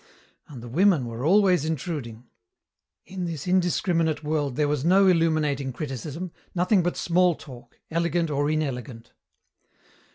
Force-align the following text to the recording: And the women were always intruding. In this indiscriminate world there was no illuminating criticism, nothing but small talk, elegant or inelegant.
And 0.47 0.63
the 0.63 0.67
women 0.67 1.05
were 1.05 1.23
always 1.23 1.63
intruding. 1.63 2.25
In 3.05 3.25
this 3.25 3.45
indiscriminate 3.47 4.23
world 4.23 4.55
there 4.55 4.67
was 4.67 4.83
no 4.83 5.05
illuminating 5.05 5.71
criticism, 5.71 6.31
nothing 6.55 6.81
but 6.81 6.97
small 6.97 7.35
talk, 7.35 7.79
elegant 7.91 8.31
or 8.31 8.49
inelegant. 8.49 9.11